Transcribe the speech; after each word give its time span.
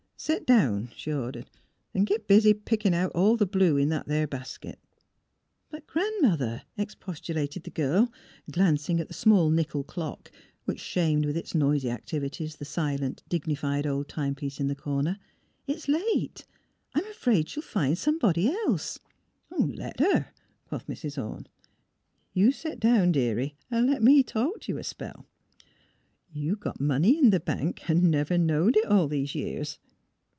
''Set 0.31 0.45
down," 0.45 0.91
she 0.95 1.11
ordered, 1.11 1.49
"an' 1.95 2.03
git 2.03 2.27
busy 2.27 2.53
pickin' 2.53 2.93
out 2.93 3.11
all 3.13 3.35
the 3.35 3.45
blue 3.47 3.75
in 3.75 3.89
that 3.89 4.05
there 4.05 4.27
basket."" 4.27 4.77
But, 5.71 5.87
Gran 5.87 6.13
'mother," 6.21 6.61
expostulated 6.77 7.63
the 7.63 7.71
girl, 7.71 8.13
glancing 8.51 8.99
at 8.99 9.07
the 9.07 9.15
small 9.15 9.49
nickel 9.49 9.83
clock 9.83 10.31
which 10.65 10.79
shamed 10.79 11.25
with 11.25 11.35
its 11.35 11.55
noisy 11.55 11.89
activities 11.89 12.57
the 12.57 12.65
silent, 12.65 13.23
dignified 13.29 13.87
old 13.87 14.07
timepiece 14.09 14.59
in 14.59 14.67
the 14.67 14.75
corner." 14.75 15.17
It's 15.65 15.87
late. 15.87 16.45
I'm 16.93 17.07
afraid 17.07 17.49
she'll 17.49 17.63
find 17.63 17.97
somebody 17.97 18.47
else" 18.47 18.99
''Let 19.51 19.99
her," 20.01 20.27
quoth 20.67 20.85
Mrs. 20.85 21.17
Orne." 21.19 21.47
You 22.35 22.51
set 22.51 22.79
down,, 22.79 23.11
deary, 23.11 23.55
an' 23.71 23.89
le' 23.91 23.99
me 23.99 24.21
talk 24.21 24.61
t' 24.61 24.71
you 24.71 24.77
a 24.77 24.83
spell. 24.83 25.25
You 26.31 26.57
got 26.57 26.79
money 26.79 27.17
in 27.17 27.31
the 27.31 27.39
bank, 27.39 27.89
an' 27.89 28.11
never 28.11 28.37
knowed 28.37 28.77
it 28.77 28.85
all 28.85 29.07
these 29.07 29.33
years." 29.33 29.79